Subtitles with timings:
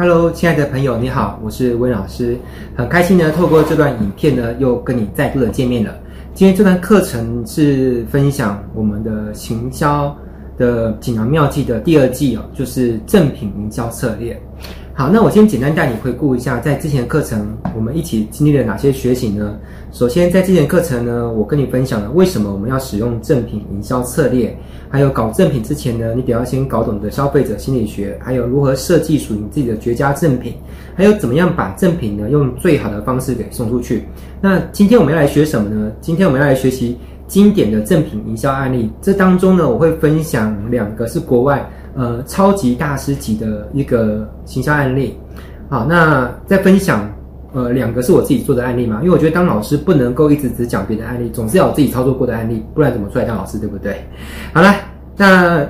[0.00, 2.34] Hello，亲爱的朋友，你好，我是温老师，
[2.74, 5.94] 很开心呢，透过这段影片呢，又跟你再度的见面了。
[6.32, 10.16] 今天这段课程是分享我们的行销
[10.56, 14.40] 的锦囊妙计的第二季哦，就是正品营销策略。
[15.00, 19.56] 好，那我先简单带你回顾一下，在之前的课程，我们一起经历了哪些学习呢？
[19.92, 24.54] 首先，在之前的课程呢，我跟你分享了为什么我们要使用正品营销策略，
[24.90, 30.52] 还有搞正品之前呢，你得要先搞懂的消费者心理学，还有如何设计属于你自己的绝佳正品，
[30.94, 34.04] 还有怎么样把正品呢用最好的方式给送出去。
[34.38, 35.90] 那今天我们要来学什么呢？
[36.02, 41.66] 今天我们要来学习经典的正品营销案例，这当中呢，我会分享两个是国外。
[41.94, 45.16] 呃，超级大师级的一个行销案例，
[45.68, 47.10] 好，那再分享，
[47.52, 53.96] 呃，两个是我自己做的案例嘛，因为我觉得当老师不能够一直只讲别的案例，总是要有自己操作过的案例，不然怎么出来当老师，对不对？
[54.52, 54.74] 好了，
[55.16, 55.66] 那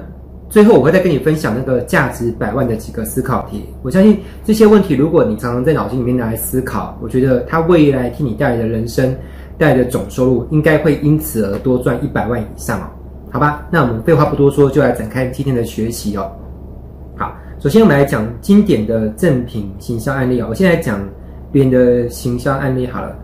[0.50, 9.16] 最后我会再跟你分享那个价值百万的几个思考题，我相信这些问题，如果你常常在脑筋里面拿来思考，我觉得它未来替你带来的人生
[9.56, 12.86] 带来的总收入，应该会因此而多赚一百万以上哦。
[13.32, 16.30] 好吧，那我们废话不多说，就来展开今天的学习哦。
[17.16, 20.48] 好，首先我们来讲经典的正品行销案例哦。
[20.50, 20.98] 我现在讲
[21.52, 23.16] 别人的行销案例好了。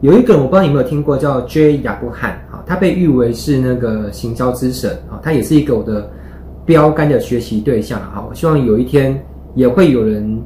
[0.00, 6.10] 有一个人我不知道你有没有听过，叫 J 亚布汉，好，他被誉为是那个行销之神啊，他也是一个我的
[6.64, 8.24] 标杆的学习对象啊。
[8.26, 9.22] 我希望有一天
[9.54, 10.42] 也会有人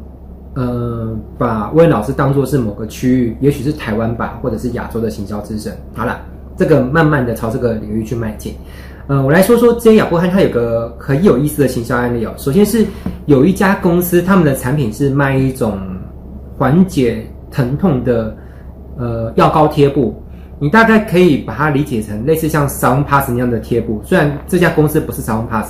[0.55, 5.73] 呃把温老师当作是某个区域，也许是台湾版，或者是亚洲的行销之神。
[5.95, 6.21] 好了，
[6.57, 8.53] 这个慢慢的朝这个领域去迈进。
[9.07, 12.33] 呃，我来说说 J 亚伯汉，他有个很有意思的行销案例哦。
[12.39, 12.87] 首先是
[13.27, 15.79] 有一家公司，他们的产品是卖一种
[16.57, 18.35] 缓解疼痛的
[18.97, 20.15] 呃药膏贴布，
[20.59, 25.67] 你大概可以把它理解成类似像 Salonpas 那样的贴布，虽然这家公司不是 Salonpas。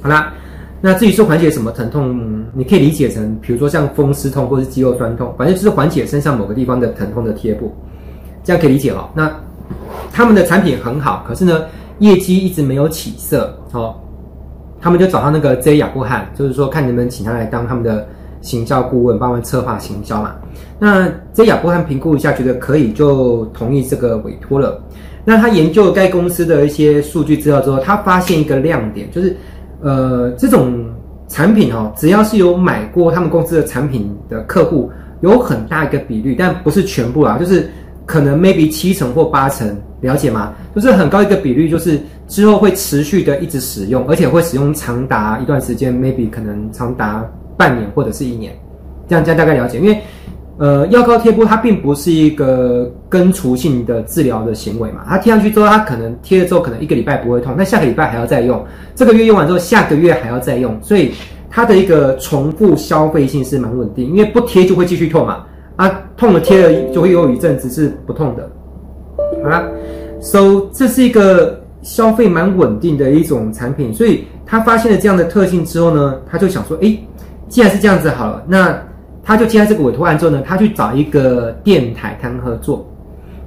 [0.00, 0.32] 好啦，
[0.80, 7.74] 那至于说缓解什么疼痛，你可以理解成，比如说像风湿痛或是肌肉酸痛，反正就是缓解身上某个地方的疼痛的贴布，
[8.44, 9.10] 这样可以理解哦。
[9.14, 9.28] 那
[10.12, 11.62] 他们的产品很好，可是呢，
[12.00, 13.94] 业绩一直没有起色，哦，
[14.80, 18.06] 他们就找到那个 J 亚伯汉，就是说看能不能请他来当他们的
[18.40, 20.34] 行销顾问，帮忙策划行销嘛。
[20.78, 24.82] 那 J 亚伯汉评估一下，觉得可以，就同意这个委托了。
[25.24, 29.36] 那他研究该公司的一些数据资料之后，他发现一个亮点，就是
[29.82, 30.84] 呃，这种
[31.28, 34.90] 产品哦，只要是有买过他们公司的产品的客户，
[35.20, 37.70] 有很大一个比率，但不是全部啊，就是。
[38.06, 40.52] 可能 maybe 七成或八成，了解吗？
[40.74, 47.24] 就是很高一个比率，就是之后会持续的一直使用，而且会使用长达一段时间，maybe 可能长达
[47.56, 48.52] 半年或者是一年，
[49.08, 49.78] 这样这样大概了解。
[49.78, 49.98] 因为
[50.58, 58.62] 呃，药膏贴布它并不是一个根除性的治疗的行为嘛，它贴上去之后，它可能贴了之后可能一个礼拜不会痛，那下个礼拜还要再用，
[58.94, 61.12] 这个月用完之后下个月还要再用，所以
[61.48, 65.46] 它的一个重复消费性是蛮稳定，因为不贴就会继续痛嘛。
[65.80, 68.46] 啊，痛了贴了就会有一阵子是不痛的。
[69.42, 69.66] 好啦
[70.20, 77.02] ，so 这是一个消费蛮稳定的一种产品，所以他发现了这样的特性之后呢，他就想说，诶，
[77.48, 78.78] 既然是这样子好了，那
[79.22, 82.86] 他就接下这个委托案之后呢，他去找一个电台谈合作。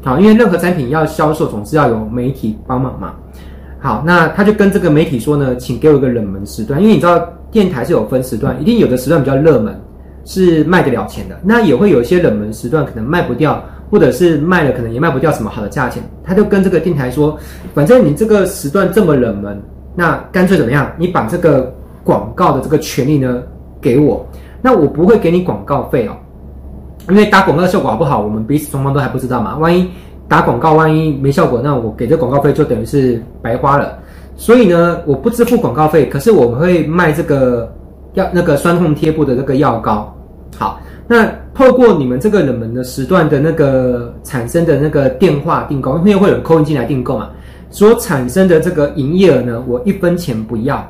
[0.01, 3.13] 好，因为任何产品要销售，总是要有媒体帮忙嘛。
[3.79, 9.79] 好，那他就跟这个媒体说呢，请给我一个冷门时段，因为你知道电台是有分时段，一定有的时段比较热门。
[10.25, 13.61] 是卖得了钱的，那也会有一些冷门时段可能卖不掉，
[13.91, 16.01] 或者是卖了可能也卖不掉什么好的价钱。
[16.23, 17.37] 他就跟这个电台说，
[17.73, 19.61] 反正你这个时段这么冷门，
[19.95, 20.89] 那干脆怎么样？
[20.97, 21.73] 你把这个
[22.03, 23.43] 广告的这个权利呢
[23.81, 24.25] 给我，
[24.61, 26.15] 那我不会给你广告费哦，
[27.09, 29.57] 因为打广告效果好不好，我们彼此双方都还不知道嘛。
[29.57, 29.89] 万一
[30.29, 33.99] 打广告万一没效果，那我给这广告费就等于是白花了。
[34.37, 37.69] 所以呢，我不支付广告费，可是我们会卖这个。
[38.13, 40.15] 要那个酸痛贴布的那个药膏，
[40.57, 47.29] 好，那透过你们这个冷门的时段的那个产生的那个电话订购，因为会有人 call 进来订购嘛，
[47.69, 50.85] 所产生的这个营业额呢，我一分钱不要。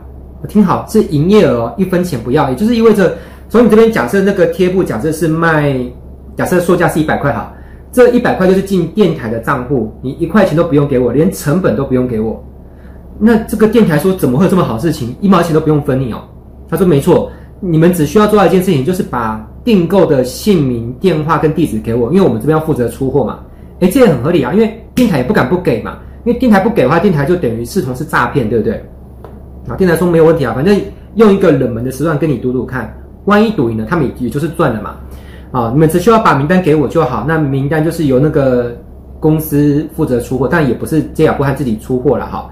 [0.49, 3.13] 听好，是营业额，一分钱不要，也就是意味着
[3.47, 5.73] 从你这边假设那个贴布假设是卖，
[6.35, 7.53] 假设售价是一百块哈，
[7.93, 12.43] 这一百块就是进电台的账户，你一块钱都不用给我，连成本都不用给我。
[13.17, 16.21] 那这个电台说怎么会有这么好事情，一毛钱都不用分你哦。
[16.73, 23.39] 他说：“没错，你们只需要做到一件事情，就是把订购的姓名、电话跟地址给我，因为我们这边要负责出货嘛。
[23.79, 28.73] 诶，这也很合理啊，因为电台也不敢不给嘛，因为电台不给的话，电台就等于视同是诈骗，对不对？
[29.67, 30.79] 啊，电台说没有问题啊，反正
[31.15, 32.93] 用一个冷门的时段跟你赌赌看，
[33.25, 34.95] 万一赌赢了，他们也也就是赚了嘛。
[35.51, 38.75] 啊，你们只需要把名单给我就好，那名单就是由那个
[39.19, 42.49] 公司负责出货，但也不是 J 亚伯汉自己出货了哈。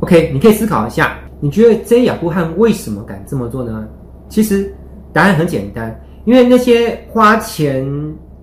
[0.00, 3.86] OK，你可以思考一下。”你觉得 J 亚布汉为什么敢这么做呢？
[4.28, 4.72] 其实
[5.12, 7.86] 答案很简单，因为那些花钱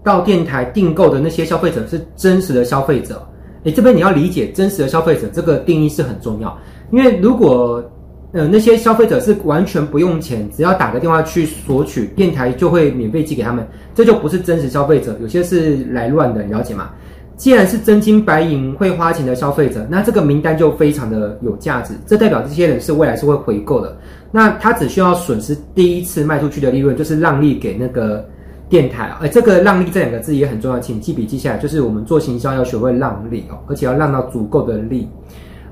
[0.04, 3.28] 到电台订购的那些消费者是真实的消费者。
[3.64, 6.58] 诶，这边你要理解真实的消费者这个定义是很重要，
[6.92, 7.84] 因为如果
[8.34, 13.66] 呃那些消费者是完全不用钱，只要打个电话去索取，电台就会免费寄给他们，
[13.96, 16.90] 这就不是真实消费者，有些是来乱的，你了解吗？
[17.44, 21.94] 既然是真金白银会花钱的消费者，那这个名单就非常的有价值。
[22.08, 23.98] 这代表这些人是未来是会回购的。
[24.32, 28.26] 那他只需要损失第一次卖出去的利润，就是让利给那个
[28.70, 29.20] 电台啊。
[29.22, 31.58] 哎，这个让利这两个字也很重要，请记笔记下来。
[31.58, 35.10] 就是我们做行销要学会让利哦，而且要让到足够的利。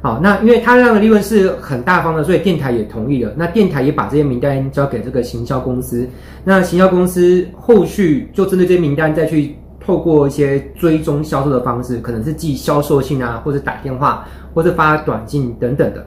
[0.01, 3.31] 好，那因为他让的利润是很大方的，所以电台也同意了。
[3.37, 6.05] 那电台也把这些名单交给这个行销公司。
[6.43, 9.55] 那行销公司后续就针对这些名单再去。
[9.83, 16.05] 透过一些追踪销售的方式，可能是寄销售信啊，或者打电话，或者发短信等等的，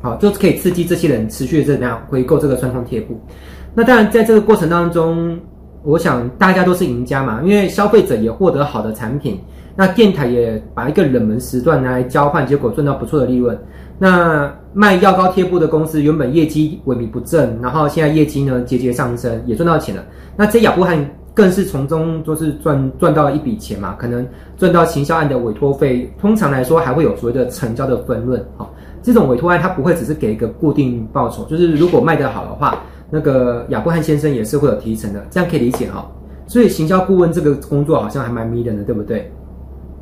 [0.00, 3.20] 好，就可以刺激这些人持续的这样回购这个酸痛贴布。
[3.74, 5.38] 那当然，在这个过程当中，
[5.82, 9.38] 我想大家都是赢家嘛，因为消费者也获得好的产品，
[9.76, 13.58] 那电台也把一个冷门时段拿来交换，结果赚到不错的利润。
[13.98, 20.02] 那卖药膏贴布的公司原本业绩萎靡不振，然后现在业绩呢节节上升，也赚到钱了。
[20.34, 20.98] 那这雅布汉。
[21.36, 28.42] 更是从中就是赚赚到一笔钱嘛，可能赚到行销案的委托费，通常来说还会有所谓的成交的分润。
[28.56, 28.72] 好，
[29.02, 36.10] 这种委托案它不会只是给一个固定报酬，就是如果卖得好的话，那个亚伯汉先生也是会有提成的，这样可以理解哈。
[36.46, 39.30] 所以行销顾问这个工作好像还蛮迷人的，对不对？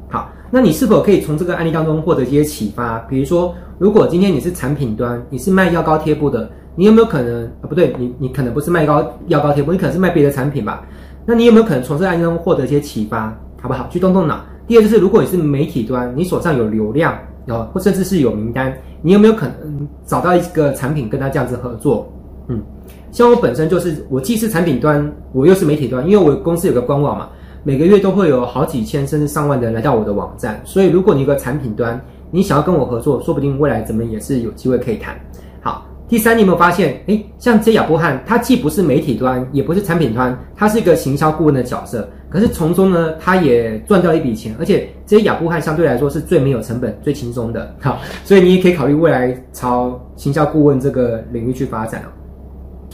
[0.08, 2.98] 好，那你是否可以从这个案例当中获得一些启发？
[3.08, 7.66] 比如说，如果今天你是产品端，你是卖药膏贴布的，你有没有可能啊？
[7.68, 10.86] 不对，你你可能不是卖膏药膏贴布，你可能是卖别的产品吧？
[11.26, 13.88] 那你有没有可能从这个案例中获得一些启发，好不好？
[13.90, 14.40] 去动动脑。
[14.66, 17.18] 第二就是，如果你是媒体端，你手上有流量
[17.48, 22.10] 哦，或甚至是有名单，你有没有可能找到一个产品跟他这样子合作？
[22.48, 22.62] 嗯，
[23.10, 27.28] 像我本身就是，我既是产品端，我又是媒体端，因为我公司有个官网嘛，
[27.62, 32.00] 每个月都会有好几千甚至上万的人来到我的网站，所以如果你有个产品端，
[32.30, 35.14] 你想要跟我合作，说不定未来怎么也是有机会可以谈。
[35.60, 35.86] 好。
[36.14, 42.08] 第三，你有没有发现，诶，像这亚波汉，他既不是媒体端，也不是产品端，他是一个行销顾问的角色。
[42.28, 47.74] 可是从中呢，他也赚到一笔钱，而且这些亚波汉相对来说是最没有成本、最轻松的。
[47.80, 52.06] 好，所以你也可以考虑未来朝行销顾问这个领域去发展哦。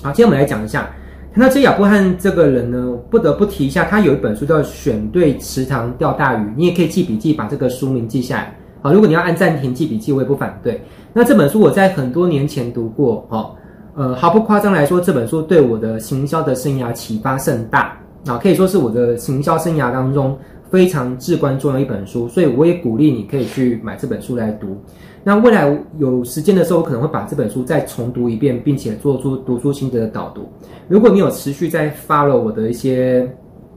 [0.03, 0.89] 好，今天我们来讲一下，
[1.35, 8.57] 谈到这亚伯汉这个人呢，不得不提一下，他有一本书叫《选对池塘钓大鱼》，你也可以记笔记，把这个书名记下来。
[8.83, 10.81] 好，如果你要按暂停记笔记，我也不反对。
[11.13, 13.55] 那这本书我在很多年前读过，哦，
[13.95, 17.95] 呃，毫不夸张来说，这本书对我的行销的生涯启发甚大
[18.27, 20.39] 啊，可以说是我的行销生涯当中
[20.71, 24.81] 非常至关重要的一本书，所以我也鼓励你可以去买这本书来读。
[25.23, 30.49] 那未来有时间的时候，我可能会把这本书再重读一遍，并且做出读书心得的导读。
[30.89, 33.31] 如果你有持续在 follow 我的一些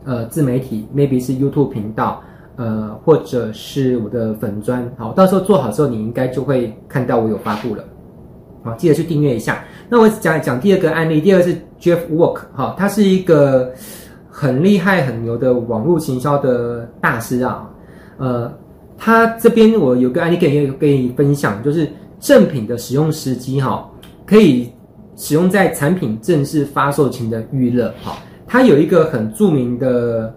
[0.05, 2.21] 呃自媒体，maybe 是 YouTube 频道。
[2.55, 7.83] 呃，或者是我的粉砖，好，到时候做好之后，你应该就会看到我有发布了，
[8.63, 9.65] 好，记得去订阅一下。
[9.89, 13.73] 那我讲讲第二个案例，第二个是 Jeff Walk，哈，他是一个
[14.29, 17.67] 很厉害、很牛的网络行销的大师啊。
[18.17, 18.53] 呃，
[18.99, 21.89] 他这边我有个案例可以跟你分享，就是
[22.19, 23.89] 正品的使用时机，哈，
[24.27, 24.71] 可以
[25.15, 28.15] 使用在产品正式发售前的预热，哈，
[28.45, 30.31] 他有一个很著名的。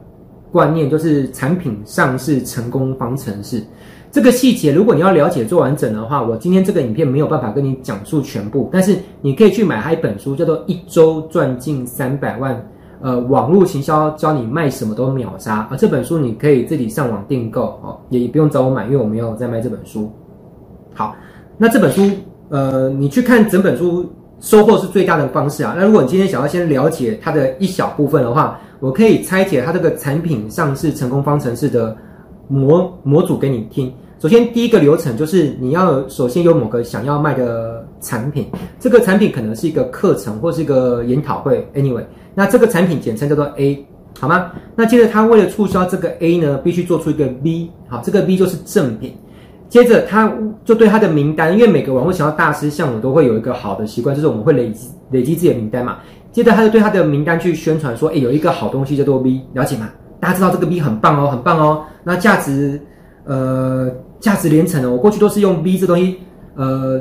[0.56, 3.62] 观念就是产品上市成功方程式，
[4.10, 12.54] 这个细节如果你要了解做完整的话，我今天这个影片没有办法跟你讲述全部，但是你可以去买他一本书，叫做《一周赚进三百万》，
[13.02, 20.10] 呃，网络行销教你卖什么都秒杀，而这本书你可以自己上网订购哦，也不用找我买，因为我没有在卖这本书。
[20.94, 21.14] 好，
[21.58, 22.00] 那这本书，
[22.48, 25.74] 呃，你去看整本书，收获是最大的方式啊。
[25.76, 31.96] 那如果你今天想要先了解它的一小部分的话，我可以拆解它这个产品上市成功方程式的
[32.48, 33.92] 模模组给你听。
[34.18, 38.46] 首先，第一个流程就是你要首先有某个想要卖的产品，
[38.80, 41.68] 这个产品可能是一个课程或是一个研讨会。
[41.74, 43.86] Anyway，那这个产品简称叫做 A，
[44.18, 44.52] 好吗？
[44.74, 49.16] 那接着他为了促销这个 A 呢，必须做出一个 B，好，这个 B 就是正品。
[49.68, 50.32] 接着他
[50.64, 55.98] 就对他的名单，因为每个网络行销大师像我都会有一个好的习惯，就是我们会累积累积自己的名单嘛。
[56.32, 59.88] 接着他就对他的名单去宣传说：“诶，有一个好东西叫做 V，了解吗？
[60.20, 61.82] 大家知道这个 V 很棒哦，很棒哦。
[62.04, 62.80] 那价值，
[63.24, 64.90] 呃，价值连城哦。
[64.92, 66.18] 我过去都是用 V 这东西，
[66.54, 67.00] 呃，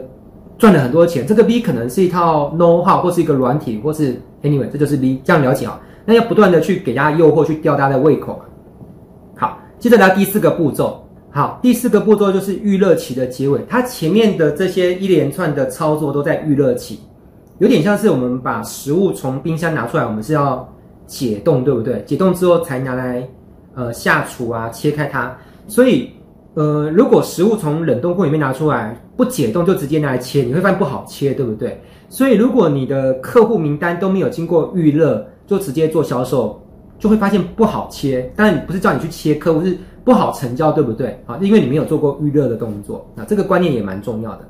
[0.58, 1.28] 赚了很多钱。
[1.28, 5.22] 这个 V 可能是一套 know-how 或是一个软体，或是 anyway，这就是 V。
[5.24, 5.80] 这样了解啊？
[6.06, 8.42] 那要不断的去给大家诱惑，去吊大家的胃口。
[9.36, 11.05] 好，接着来第四个步骤。
[11.36, 13.60] 好，第四个步骤就是预热期的结尾。
[13.68, 16.98] 它前面的这些一连串的操作都在预热期。
[17.58, 20.66] 有点像是我们把食物从冰箱拿出来，我们是要
[21.06, 22.02] 解冻，对不对？
[22.06, 23.28] 解冻之后才拿来
[23.74, 25.36] 呃下厨啊，切开它。
[25.68, 26.10] 所以
[26.54, 31.78] 呃，如果食物从冷冻库里面拿出来不解冻就直接拿来切，你会发现不好切，对不对？
[32.08, 36.58] 所以如果你的客户名单都没有经过预热就直接做销售，
[36.98, 38.32] 就会发现不好切。
[38.38, 41.20] 但不是叫你去切客户，是不好成交，对不对？
[41.26, 44.48] 啊，因为你没有做过预热的动作，那这个观念也蛮重要的。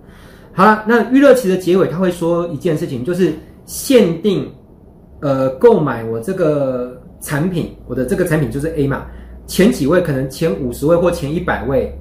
[0.52, 3.34] 好了，那预热期的结尾他会说一件事情，就是
[3.66, 4.48] 限定，
[5.22, 9.06] 呃，购买我这个产品，我的这个产品就是 A 嘛，
[9.48, 11.98] 前几位可能前五十位或前一百位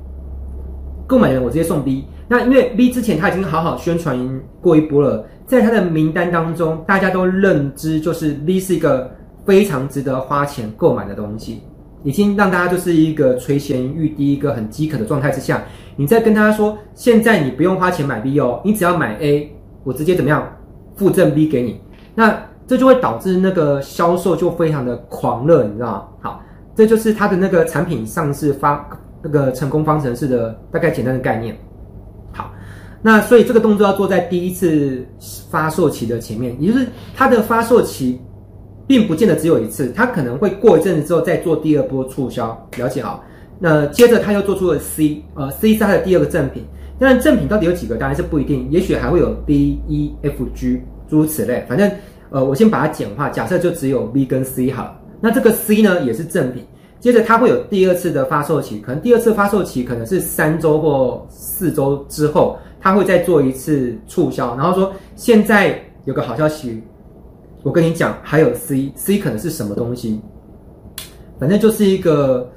[1.06, 2.04] 购买的人，我直接送 B。
[2.26, 4.18] 那因为 B 之前他已经好好宣传
[4.60, 9.10] 过一波了，在他的名单当中，大家都认知就是 B 是一个
[9.44, 11.60] 非常值得花钱购买的东西。
[12.04, 15.64] 已经让大家就是一个垂涎欲滴、一个很饥渴的状态之下，
[15.96, 19.50] 你再跟大家说，现在你不用花钱买 B 哦，你只要买 A，
[19.82, 20.46] 我直接怎么样
[20.96, 21.80] 附赠 B 给你，
[22.14, 26.04] 那这就会导致那个销售就非常的狂热，你知道吗？
[26.20, 26.42] 好，
[26.74, 28.86] 这就是它的那个产品上市发
[29.22, 31.56] 那个成功方程式的大概简单的概念。
[32.32, 32.52] 好，
[33.00, 35.06] 那所以这个动作要做在第一次
[35.50, 38.20] 发售期的前面，也就是它的发售期。
[38.86, 43.24] 并不见得只有一次，他可能会过一阵子之后再做第二波促销，了解好。
[43.58, 46.64] 那接着他又做出了 C，呃，C 是他的第二个赠品。
[46.98, 51.64] 但，赠品到底有几个，当然是不一定，也许还会有 D、E、F、G 诸如此类。
[51.68, 51.90] 反正，
[52.30, 54.96] 呃，我先把它简化，假设就只有 B 跟 C 好。
[55.20, 56.64] 那这个 C 呢，也是赠品。
[57.00, 66.82] 接着它会有第二次的发售期，可能第二次发售期可能是三周或四周之后，它会再做一次促销，然后说现在有个好消息。
[67.64, 70.20] 我跟你讲，还有 C，C 可能是什么东西？
[71.40, 72.48] 反正就是一个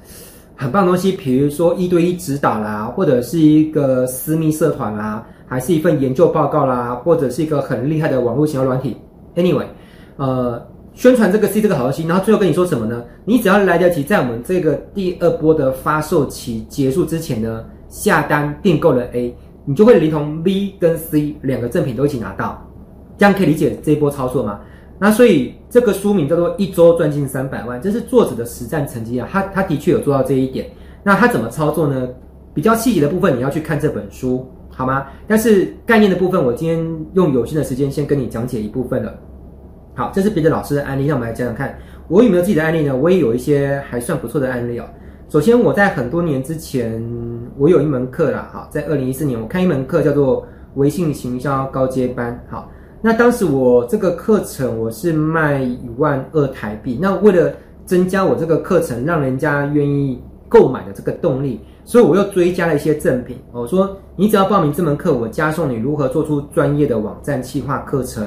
[0.54, 8.94] 很棒的东西，比如说一对一指导啦，或者是一个私密社团啦，还是一份研究报告啦，或者是一个很厉害的网络行销软体。
[9.34, 9.64] Anyway，
[10.16, 10.62] 呃，
[10.92, 13.02] 宣传这个 C 这个好消息，然后最后跟你说什么呢？
[13.24, 19.34] 你只要来得及在我们这个第二波的发售期结束之前呢，下单订购了 A，
[19.64, 22.62] 你就会连同 B 跟 C 两个赠品都一起拿到。
[23.16, 24.60] 这样可以理解这一波操作吗？
[25.00, 30.66] 那所以这个书名叫做“一周赚进三百万”，这是作者的实战成绩啊，他他的确有做到这一点。
[31.04, 32.08] 那他怎么操作呢？
[32.52, 35.06] 比较细节的部分你要去看这本书，好吗？
[35.28, 39.14] 但是概念的部分，我今天用有限的时间先跟你讲解一部分了。
[39.94, 41.78] 好，这是别的老师的案例，让我们来讲讲看，
[42.08, 42.96] 我有没有自己的案例呢？
[42.96, 44.84] 我也有一些还算不错的案例哦。
[45.28, 47.00] 首先，我在很多年之前，
[47.56, 52.68] 我有一门课啦，好，在二零一四年，我看一门课叫做微信行销高阶班，好。
[53.00, 57.52] 那当时我这个课程我是卖一万二台币，那为了
[57.84, 63.38] 增加我这个课程让人家愿意购买的这个动力，所以我又追加了一些赠品。
[63.52, 68.24] 我说你只要报名这门课，我加送你如何做出专业的网站企划课程，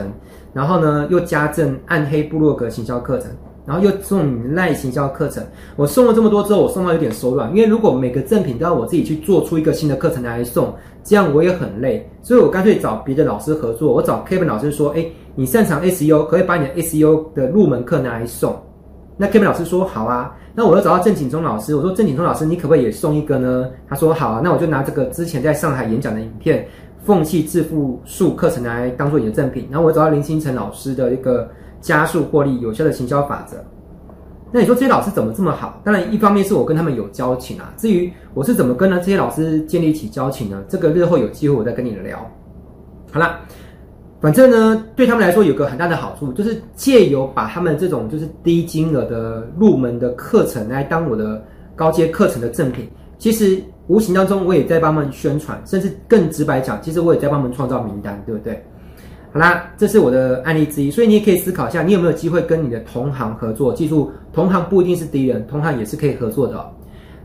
[0.54, 3.30] 然后呢又加赠暗黑部落格行销课程。
[3.63, 5.44] 然后又送你赖行销课程，
[5.75, 13.93] 我送了这么多之后，我送到有点手软，因为如果每个赠品都要我自己去做出一个新的课程来送，这样我也很累，所以我干脆找别的老师合作。
[13.93, 15.05] 我找 Kevin 老师说：“哎，
[15.36, 18.55] 你擅长 SEO，可以把你的 SEO 的入门课拿来送。”
[19.17, 26.60] 那 Kevin 老师说：“好啊。”那我又找到郑景忠老师，我说：“郑景忠老师，你可不可以也送一个呢？”他说：“好啊。”那我就拿这个之前在上海演讲的影片
[27.05, 29.67] 《缝隙致富术》课程来当做你的赠品。
[29.72, 31.48] 然后我找到林星辰老师的一个。
[31.81, 33.58] 加速获利有效的行销法则。
[34.51, 35.81] 那你说这些老师怎么这么好？
[35.84, 37.74] 当然，一方面是我跟他们有交情啊。
[37.77, 40.62] 至于我是怎么跟呢这些老师建立起交情呢？
[40.67, 42.20] 这个日后有机会我再跟你聊。
[43.12, 43.39] 好啦，
[44.20, 51.41] 反正呢，对他们来说有个很大的好处，就是借由把他们这种就是低金额的入门的课程来当我的
[51.75, 58.63] 高阶课程的赠品，其实无形当中我也在帮他们宣传，甚至更直白讲，其实我也在帮他们创造名单，对不对？
[59.34, 63.74] 好啦，这是我的案例之一，所以你也可以思考一下，你有没有机会跟你的同行合作？
[63.74, 66.70] 记住，同行不一定是敌人，同行也是可以合作的。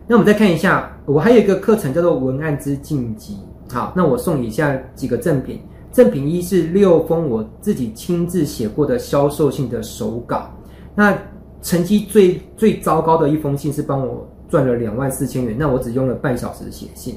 [0.07, 3.37] 那我们再看一下，我还有一个课程叫做文案之晋级。
[3.73, 5.61] 好，那我送以下几个赠品。
[5.91, 10.49] 赠品一是六封我自己亲自写过的销售信的手稿。
[10.95, 11.17] 那
[11.63, 17.17] 成绩最最糟糕的一封信是帮我赚了两万四千元，那我只用了半小时写信。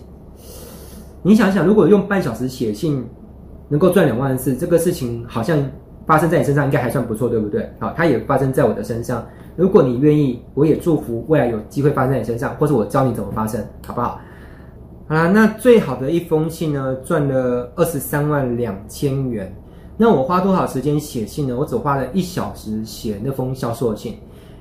[1.22, 3.06] 你想想，如果用半小时写信，
[3.70, 5.58] 能够赚两万四，这个事情好像
[6.06, 7.70] 发生在你身上，应该还算不错，对不对？
[7.80, 9.26] 好，它也发生在我的身上。
[9.56, 14.20] 如果你愿意，我也祝福未来有机会发生在你身上，或者我教你怎么发生，好不好？
[15.08, 19.54] 好啦，那最好的一封信呢，赚了二十三万两千元。
[19.98, 21.58] 那我花多少时间写信呢？
[21.60, 24.18] 我只花了一小时写那封销售信。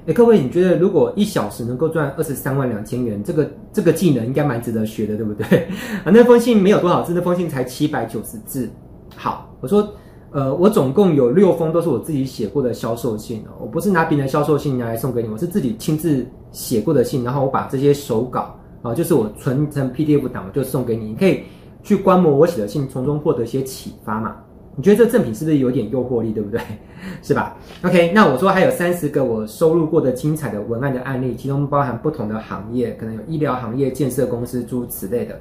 [0.07, 5.69] 诶，各位，你觉得如果一小时能够赚二十三万两千元，这个这个技能应该蛮值得学的，对不对？
[6.03, 8.69] 啊，那封信没有多少字，那封信才七百九十字。
[9.17, 9.89] 好，我说，
[10.31, 21.41] 呃，我总共有六封都是我自己写过的销售信哦，我不是拿别人的销售信拿来送给你，我是自己亲自写过的信，然后我把这些手稿啊，就是我存成 PDF 档，我就送给你，你可以
[21.83, 24.37] 去观摩我写的信，从中获得一些启发嘛。
[24.77, 26.61] 你觉得这赠品是不是有点诱惑力，对不对？
[27.21, 35.37] 是吧？OK，那我说还有三十个我收录过的精彩的文案的案例，其中包含不同的行业，可能有医疗行业、建设公司诸此类的。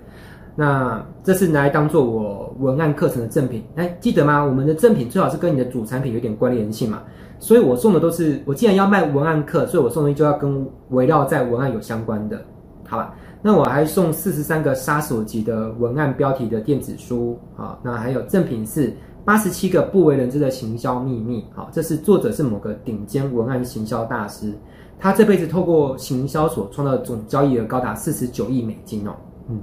[0.60, 4.44] 那这是拿来当做我文案课程的赠品，哎，记得吗？
[4.44, 7.04] 我们的赠品最好是跟你的主产品有点关联性嘛。
[7.38, 12.44] 所以我送的都是，我既然要卖文案课，所以我送的就要跟围绕在文案有相关的，
[12.88, 13.14] 好吧？
[13.44, 18.92] 那我还送四十三个杀手级的文案标题的电子书，好，那还有赠品是
[19.24, 24.52] 八十七个不为人知的行销秘密，好，这是作者是某个顶尖文案行销大师，
[24.98, 29.12] 他这辈子透过行销所创造的总交易额高达四十九亿美金哦，
[29.48, 29.62] 嗯。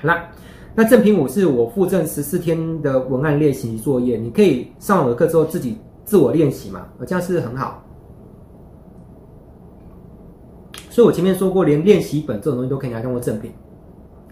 [0.00, 0.30] 好啦，
[0.74, 5.76] 那正品五是我附赠十四天的文案练习作业，你可以上我的课之后自己
[6.06, 7.84] 自我练习嘛，这样是很好。
[10.88, 13.52] 所以我前面说过，连练习本这种东西都可以拿来当做赠品。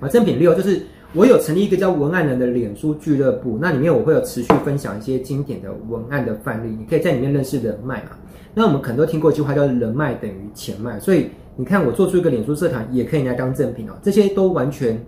[0.00, 0.80] 啊，赠品六就是
[1.12, 8.12] 我有成立一个叫文案人的脸书俱乐部，那里面我会有持续分享一些经典的文案的范例，你可以在里面认识人脉嘛。
[8.54, 13.92] 那我们可能都听过一句话叫“人脉等于钱脉”，所以你看我做出一个脸书社团，也可以拿来当赠品哦。
[14.02, 14.98] 这些都完全。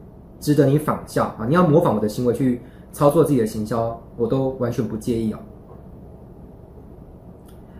[0.40, 1.46] 值得你仿效啊！
[1.46, 2.60] 你要模仿我的行为去
[2.92, 5.38] 操作自己的行销，我都完全不介意哦。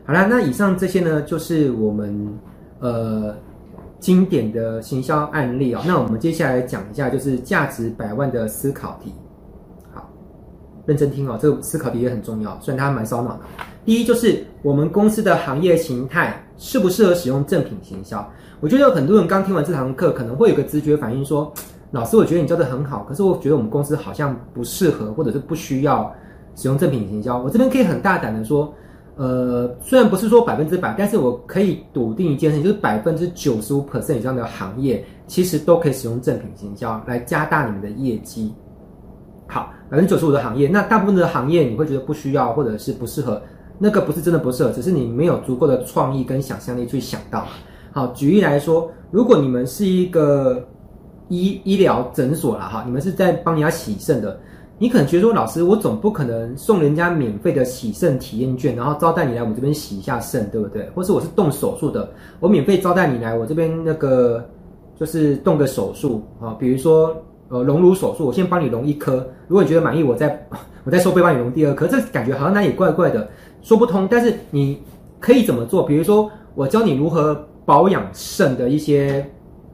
[0.05, 2.39] 好啦，那以上这些呢，就是我们
[2.81, 3.35] 呃
[3.99, 5.81] 经典的行销案例哦。
[5.87, 9.13] 那我们接下来讲一下，就是价值百万的思考题。
[9.93, 10.11] 好，
[10.85, 13.41] 认真听哦，这个思考题也很重要，虽然它蛮烧脑的。
[13.87, 18.29] 第一就是我们公司的行业形态适不适合使用正品行销？
[18.61, 21.51] 我觉得有很多人刚听完这堂课，可能会有个直觉反应说。
[21.93, 26.15] 老师，我觉得你教的很好，可是我觉得我们公司好像不适合，或者是不需要
[26.55, 27.43] 使用正品行销。
[27.43, 28.73] 我这边可以很大胆的说，
[29.17, 38.55] 呃，虽然不是说百分之百，但是我可以笃定一件事情，就是百分之九十五 percent 以上的行业，其实都可以使用正品行销来加大你们的业绩。
[39.49, 43.43] 好，百分之九十五的行业，那大部分的行业你会觉得不需要，或者是不适合，
[43.79, 47.45] 那个不是真的不适合，只是你没有足够的创意跟想象力去想到。
[47.91, 50.65] 好，举例来说，如果你们是一个。
[51.31, 54.39] 医医疗诊所啦，哈，你们是在帮人家洗肾的，
[54.79, 60.91] 你可能觉得说，老师，我总不可能送人家免费的洗肾体验券，然后招待你来我们这边洗一下肾，对不对？
[60.93, 64.45] 或是我是动手术的，我免费招待你来我这边那个
[64.99, 67.17] 就是动个手术啊，比如说
[67.49, 70.47] 呃隆乳手术，我先帮你隆一颗，如果你觉得满意，我再
[70.83, 73.29] 我再收费帮你隆第二颗，这感觉好像哪里怪怪的，
[73.63, 74.09] 说不通。
[74.11, 74.83] 但是你
[75.21, 75.85] 可以怎么做？
[75.85, 79.25] 比如说我教你如何保养肾的一些。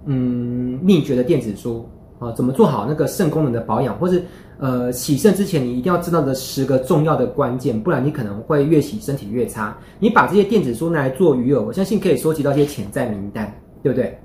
[0.07, 1.88] 嗯，秘诀的电子书
[2.19, 4.23] 啊，怎么做好那个肾功能的保养，或是
[4.59, 9.77] 呃洗肾之前你一定要知道的十个重要的关键，不然你可能会越洗身体越差。
[9.99, 14.19] 你把这些电子书拿来做鱼饵，我相信可以收集到一些潜在名单，对不对？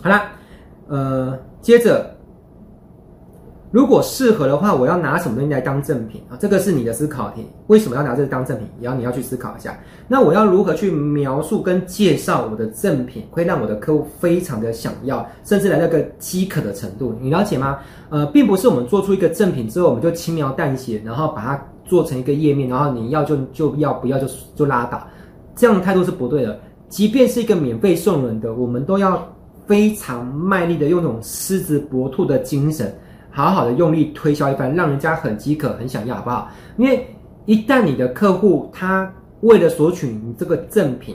[0.00, 0.32] 好啦，
[0.88, 2.18] 呃，接着。
[3.70, 6.36] 如果适合的话，我要拿什么东西来当赠品啊？
[6.40, 7.46] 这个是你的思考题。
[7.68, 8.66] 为什么要拿这个当赠品？
[8.80, 9.78] 也要你要去思考一下。
[10.08, 17.14] 那我要如何去描述跟介绍我的赠品，会让我的客户非常的想要，甚至来到个饥渴的程度？
[17.20, 17.78] 你了解吗？
[18.08, 25.00] 呃，并不是我们做出一个赠品之后，我们就轻描淡写，然后把它做成一个页面，然后你要就就要，不要就就拉倒。
[25.54, 26.58] 这样的态度是不对的。
[26.88, 29.32] 即便是一个免费送人的，我们都要
[29.64, 32.92] 非常卖力的用那种狮子搏兔的精神。
[33.30, 36.48] 好好的用力推销一番，让人家很饥渴，很想要，好不好？
[36.76, 37.06] 因为
[37.46, 41.14] 一旦你的客户他为了索取你这个赠品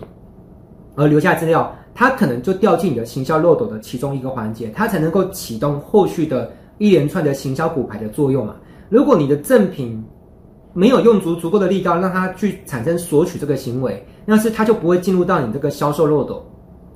[0.96, 8.56] 而留下资料，他可能就掉进你的行销漏斗的其中一个环节，他才能够启动后续的一连串的行销骨牌的作用嘛。
[8.90, 10.04] 如果你的赠品
[10.74, 16.46] 没有用足足够的力道，让他去产生索取这个行为，那是他就不会进入到你这个销售漏斗，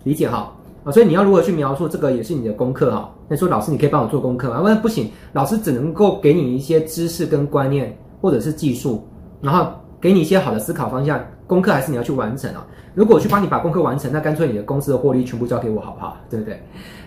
[0.03, 0.53] 理解哈？
[0.91, 3.13] 所以你要如何去描述这个，也是你的功课哈。
[3.27, 4.79] 那说老师，你可以帮我做功课吗？
[4.81, 9.03] 不行，老师只能够给你一些知识跟观念，或者是技术，
[9.41, 11.19] 然后给你一些好的思考方向。
[11.47, 12.65] 功课还是你要去完成啊。
[12.93, 16.17] 如果我去帮你把功课完成，那干脆你的公司的获利全部交给我，好不好？
[16.29, 16.61] 对不对？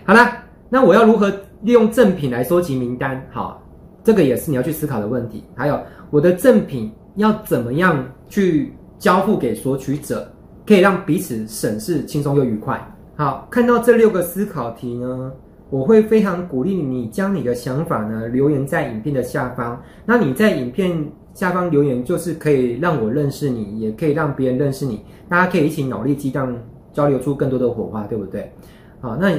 [0.05, 3.25] 好啦，那我要如何利用赠品来收集名单？
[3.31, 3.61] 好，
[4.03, 5.43] 这个也是你要去思考的问题。
[5.55, 10.29] 还有我的赠品要怎么样去交付给索取者，
[10.65, 12.85] 可以让彼此省事轻松又愉快。
[13.15, 15.31] 好，看到这六个思考题呢，
[15.69, 19.79] 我会非常鼓励你将你的想法呢留言在影片的下方。
[20.03, 25.05] 那你在影片下方留言，就是可以让我认识你，也可以让别人认识你。
[25.29, 26.55] 大家可以一起脑力激荡，
[26.91, 28.51] 交流出更多的火花，对不对？
[28.99, 29.31] 好，那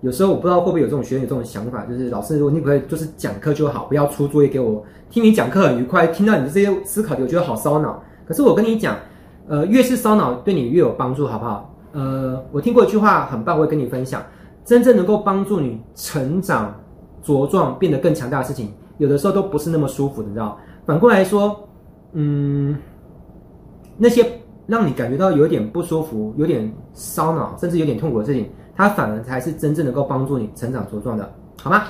[0.00, 4.82] 有时候我不知道会不会有这种学生有这种想法，就是老师，如果你不可以就是讲课就好，不要出作业给我。
[5.08, 8.02] 听你讲课很愉快，听到你的这些思考题，我觉得好烧脑。
[8.26, 8.96] 可是我跟你讲，
[9.46, 11.69] 呃，越是烧脑，对你越有帮助，好不好？
[11.92, 14.22] 呃，我听过一句话很棒，我会跟你分享。
[14.64, 16.78] 真正能够帮助你成长、
[17.24, 20.56] 茁壮、变得更强大的事情，有的时候都不是那么舒服的，你知道？
[20.86, 21.68] 反过来说，
[22.12, 22.76] 嗯，
[23.96, 24.24] 那些
[24.66, 31.84] 让你感觉到有点不舒服、有点烧脑，甚至有点痛苦的事情，它反而才是真正能够帮助你成长茁壮的，好吗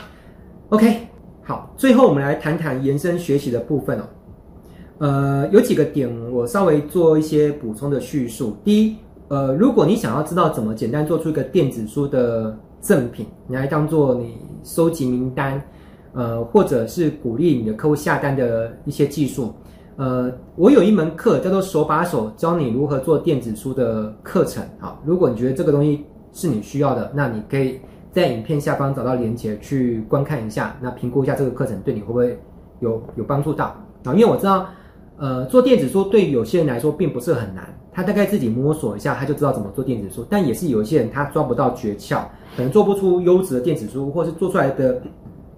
[0.71, 1.09] ？OK，
[1.43, 4.05] 好，最后我们来谈谈延伸学习的部分哦。
[4.99, 8.57] 呃，有几个点我稍微做一些补充的叙述。
[8.63, 8.97] 第一，
[9.31, 15.63] 呃，如果你想要知道怎么简单做出一个电子书的赠品，你来当做你收集名单，
[16.13, 19.55] 呃，或者是鼓励你的客户下单的一些技术，
[19.95, 24.65] 呃，我有一门课叫做手把手教你如何做电子书的课程。
[24.81, 27.79] 好，如果你觉得这个东西是你需要的，那你可以
[28.11, 32.37] 在影片下方找到链接去观看一下，那评估一下这个课程对你会不会
[32.81, 33.67] 有有帮助到
[34.03, 34.13] 啊？
[34.13, 34.67] 因为我知道，
[35.19, 37.73] 呃，做电子书对有些人来说并不是很难。
[37.93, 40.25] 他大概自己摸索一下，他就知道怎么做电子书。
[40.31, 42.23] 但也是有一些人他抓不到诀窍，
[42.57, 45.03] 可能做不出优质的电子书，或是做出来的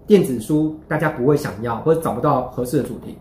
[0.07, 3.19] 电子书大家不会想要，或者找不到合适的主题。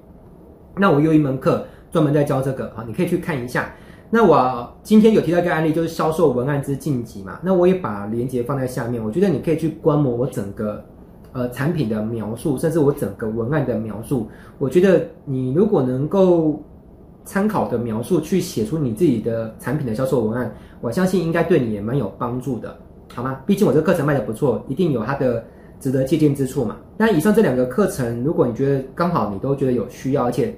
[0.77, 3.73] 那我有一门课专门在教这个啊，你可以去看一下。
[4.09, 7.37] 那我今天有提到一个案例，就是销售文案之晋级嘛。
[7.43, 10.81] 那我也把链接放在下面，我觉得你可以去观摩我整个
[11.33, 14.29] 呃产品的描述，甚至我整个文案的描述。
[14.57, 16.63] 我觉得你如果能够。
[17.23, 22.77] 参考的描述去写出你自己的产品的销售文案，我相信应该对你也蛮有帮助的，
[23.13, 23.39] 好吗？
[23.45, 25.43] 毕竟我这个课程卖得不错，一定有它的
[25.79, 26.77] 值得借鉴之处嘛。
[26.97, 30.55] 那以上这两个课程，如果你觉得刚好你都觉得有需要，而且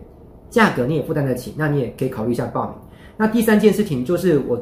[0.49, 2.75] 价格你也负担得起，那你也可以考虑一下报名。
[3.17, 4.61] 那第三件事情就是我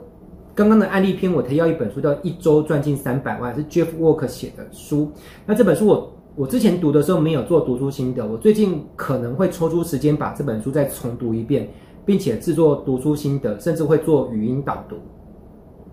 [0.53, 5.11] 刚刚的案例篇，我提到一本书叫《一周赚进三百万》，是 Jeff Walker 写的书。
[5.45, 11.69] 那这本书我我之前读的时候没有做读书心得，我最近可能会抽出时间把这本书再重读一遍。
[12.05, 14.95] 并且制作读书心得，甚至会做语音导读。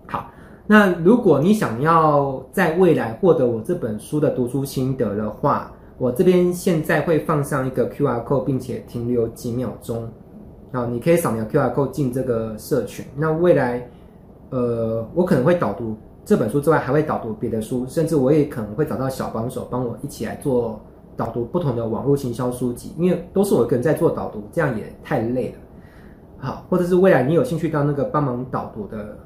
[0.07, 0.31] 好，
[0.67, 10.09] 那如果你想要在未来获得我这本书的读书心得的话，我这边现在会放上一个 QR code，并且停留几秒钟。
[10.71, 13.05] 好，你可以扫描 QR code 进这个社群。
[13.15, 13.89] 那未来，
[14.49, 20.79] 呃，我可能会导读这本书之外，还会导读别的书，甚至我也可能会找到小帮手帮我一起来做
[21.17, 25.55] 导读不同的网络行销书籍，因为都是我一个人在做导读，这样也太累了。
[26.41, 29.17] 好，或者是未来你有兴趣当那个帮忙导读的，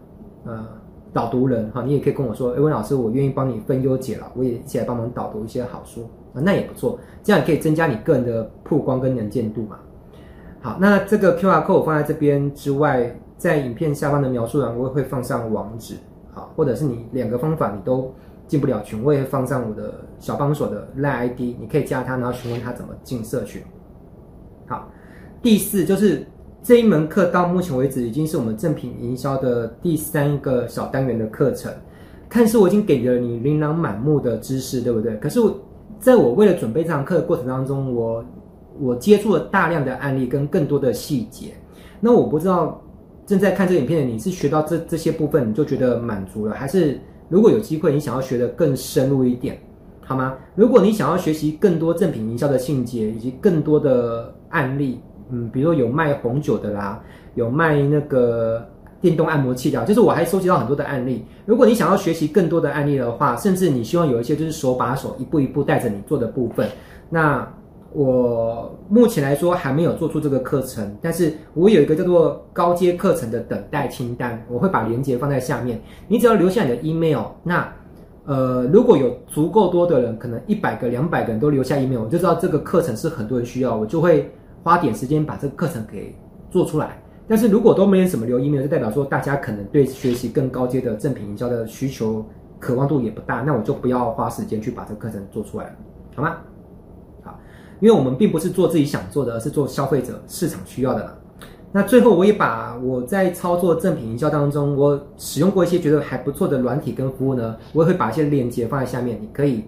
[0.45, 0.65] 呃，
[1.13, 9.77] 导读人哈，你也可以跟我说，哎，温老师，我愿意帮你分忧解劳，我也一起来帮忙导读一些好书啊，那也不错，这样也可以增加你个人的曝光跟能见度嘛。
[10.59, 15.95] 好，那这个 QR code 我放在这边之外，在影片下方的描述栏我也会放上网址，
[16.31, 18.11] 好，或者是你两个方法你都
[18.47, 23.61] 进不了群，我也会放上我的小帮手的赖 ID，你可以加他，然后询问他怎么进社群。
[24.65, 24.89] 好，
[25.43, 26.25] 第四就是。
[26.63, 31.69] 这一门课到目前为止已经是我们正品营销的第三个小单元的课程，
[32.29, 35.13] 看似我已经给了你琳琅满目的知识，对不对？
[35.17, 35.53] 可是我，
[35.99, 38.23] 在我为了准备这堂课的过程当中，我
[38.79, 41.47] 我接触了大量的案例跟更多的细节。
[41.99, 42.81] 那我不知道
[43.25, 46.97] 正在看这影片的你是学到这这些部分你就觉得满足了，还是
[47.27, 49.59] 如果有机会你想要学得更深入一点，
[49.99, 50.37] 好吗？
[50.55, 55.01] 如果你想要学习更多正品营销的细节以及更多的案例。
[55.33, 57.01] 嗯，比如说有卖红酒的啦，
[57.33, 58.63] 有卖那个
[59.01, 61.25] 电动按摩器的，就是我还收集到很多的案例。
[61.43, 66.69] 如果你想要学习更多的案例的话，甚至你希望有一些就是手把手一步一步带着你做的部分，
[67.09, 67.45] 那
[67.93, 75.81] 我目前来说还没有做出这个课程，但是我有一个叫做高阶课程的等待清单，我会把链接放在下面。
[76.07, 77.67] 你只要留下你的 email，那
[78.25, 84.31] 呃如果有足够多的人，可能一百个、两百个人都留下 email，我就知道这个课程是很多人需要，我就会。
[84.63, 86.15] 花点时间把这个课程给
[86.49, 92.25] 做出来，但是如果都没有什么留 email，就代表说大家可能对学习更高阶的正品营销的需求
[92.59, 95.71] 渴望度也不大，那我就不要花时间去把这个课程做出来了，
[96.15, 96.37] 好吗？
[97.23, 97.37] 好，
[97.81, 101.17] 因为我们并不是做自己想做的，而是做消费者市场需要的。
[101.73, 109.65] 那最后我也把我在操作正品营销当中，我使用过一些觉得还不错的软体跟服务呢，我也会把一些链接放在下面，你可以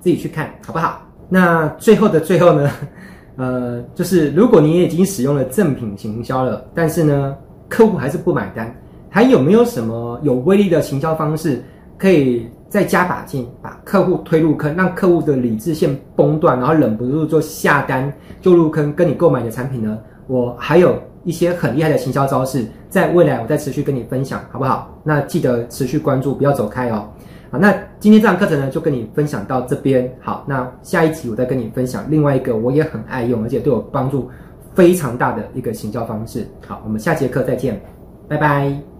[0.00, 1.02] 自己去看，好不好？
[1.28, 2.70] 那最后的最后呢？
[3.36, 7.36] 呃，就是如果你也已经使用了正品行销了，但是呢，
[7.68, 8.74] 客户还是不买单，
[9.08, 11.62] 还有没有什么有威力的行销方式，
[11.96, 19.98] 可以再加把劲，把客户推入坑，让客户的理智线崩断，然后忍不住就下单就入坑，跟你购买你的产品呢？
[20.26, 24.96] 我还有一些很厉害的行销招式，在未来我再持续跟你分享，好不好？
[25.02, 27.08] 那记得持续关注，不要走开哦。
[27.50, 30.12] 好，那今天这堂课程呢，就跟你分享到这边。
[30.20, 34.28] 好，那下一集我再跟你分享另外一个我也很爱用，而且对我帮助
[34.74, 36.44] 非常大的一个行销方式。
[36.66, 37.80] 好，我们下节课再见，
[38.26, 38.91] 拜拜。